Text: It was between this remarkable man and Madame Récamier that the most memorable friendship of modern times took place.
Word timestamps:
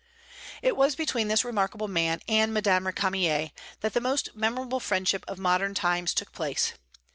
It 0.63 0.75
was 0.75 0.95
between 0.95 1.27
this 1.27 1.45
remarkable 1.45 1.87
man 1.87 2.21
and 2.27 2.51
Madame 2.51 2.85
Récamier 2.85 3.51
that 3.81 3.93
the 3.93 4.01
most 4.01 4.35
memorable 4.35 4.79
friendship 4.79 5.23
of 5.27 5.37
modern 5.37 5.75
times 5.75 6.15
took 6.15 6.31
place. 6.31 6.73